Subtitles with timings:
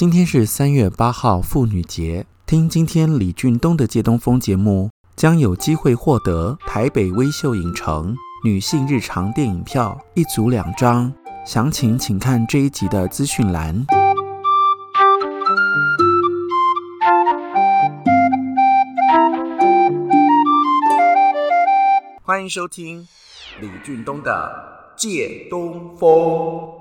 [0.00, 11.12] 今天是三月八号妇女节，听今天李俊东的借东风节目，将有机会获得台北威秀影城女性日常电影票一组两张，
[11.44, 13.84] 详情请看这一集的资讯栏。
[22.22, 23.06] 欢迎收听
[23.60, 24.50] 李俊东的
[24.96, 26.79] 借东风。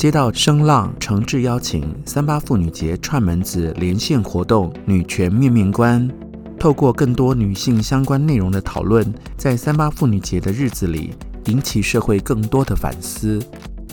[0.00, 6.10] 接到声浪诚挚邀请，三八妇女节串门子连线活动“女权面面观”，
[6.58, 11.12] 透过更多女性相关内容的讨论，在三八妇女节的日子里，
[11.48, 13.38] 引起社会更多的反思。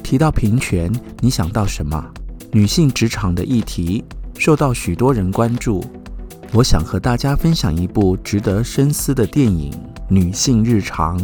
[0.02, 0.90] 提到平权，
[1.20, 2.02] 你想到什么？
[2.54, 4.02] 女性职场的议题
[4.38, 5.84] 受到许多人关注。
[6.54, 9.72] 我想和大家分享一部值得深思的电影
[10.08, 11.20] 《女性日常》。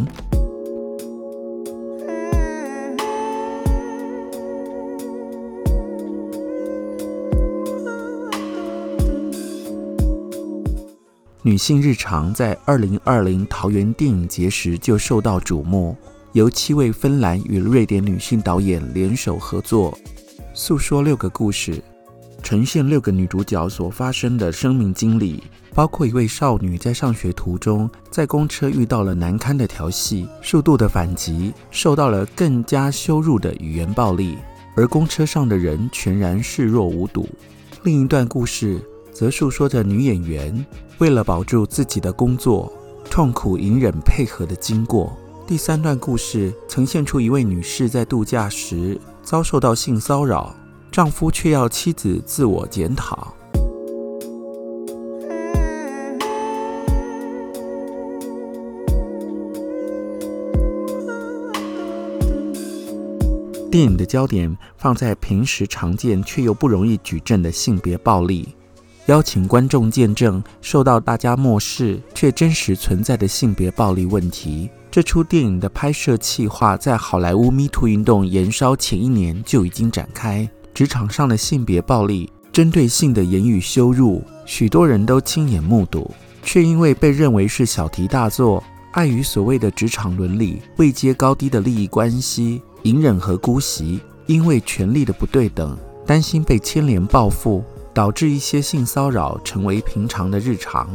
[11.46, 15.94] 女性日常在二零二零桃园电影节时就受到瞩目，
[16.32, 19.98] 由七位芬兰与瑞典女性导演联手合作，
[20.54, 21.84] 诉说六个故事，
[22.42, 34.38] 呈现六个女主角所发生的生命经历，包括一位少女在上学途中在公车遇到了难堪的调戏，数度的反击，受到了更加羞辱的语言暴力，
[34.78, 37.28] 而公车上的人全然视若无睹。
[37.84, 38.82] 另一段故事
[39.14, 40.66] 则述说着女演员。
[41.00, 42.72] 为了保住自己的工作，
[43.10, 45.16] 痛苦隐忍配合的经过。
[45.46, 50.56] 第三段故事呈现出一位女士在度假时遭受到性骚扰，
[50.92, 53.34] 丈夫却要妻子自我检讨。
[63.70, 68.56] 电影的焦点放在平时常见却又不容易举证的性别暴力。
[69.08, 74.70] 邀请观众见证受到大家漠视却真实存在的性别暴力问题。
[74.90, 80.50] 这出电影的拍摄计划在好莱坞 Me Too 运动延烧前一年就已经展开。
[80.74, 86.10] 职场上的性别暴力、针对性的言语羞辱，许多人都亲眼目睹，
[86.42, 97.64] 却因为被认为是小题大做，碍于所谓的职场伦理、位阶高低的利益关系，隐忍和姑息，因为权力的不对等，担心被牵连报复。
[97.94, 100.90] 导致一些性骚扰成为平常的日常，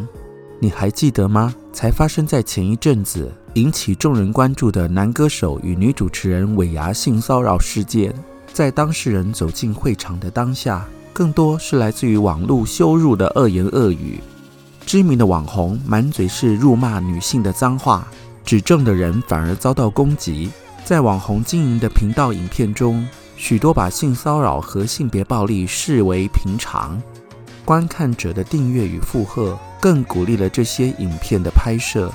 [0.58, 1.54] 你还记得吗？
[1.72, 8.12] 才发生在前一阵子，引起众人关注的男歌手与女主持人尾牙性骚扰事件，
[8.52, 14.18] 在当事人走进会场的当下，更多是来自于网络羞辱的恶言恶语。
[14.84, 18.08] 知名的网红满嘴是辱骂女性的脏话，
[18.44, 20.50] 指证的人反而遭到攻击。
[20.84, 23.06] 在网红经营的频道影片中，
[23.38, 27.00] 许多把性骚扰和性别暴力视为平常，
[27.64, 32.12] 观看者的订阅与附和更鼓励了这些影片的拍摄。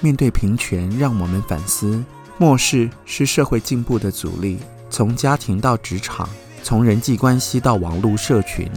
[0.00, 2.02] 面对平权，让我们反思：
[2.36, 4.58] 漠视是社会进步的阻力。
[4.90, 6.28] 从家庭到职场，
[6.64, 8.68] 从人际关系到网络社群，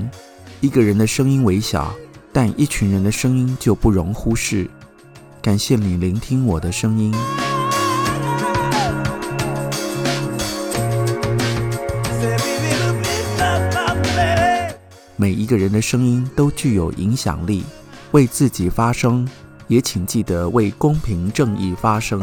[0.62, 1.92] 一个人的声音微小，
[2.32, 4.70] 但一群人的声音就不容忽视。
[5.42, 7.12] 感谢你聆听我的声音。
[15.24, 17.64] 每一个人的声音都具有影响力，
[18.12, 19.26] 为自己发声，
[19.70, 22.22] 也请记得为公平正义发声。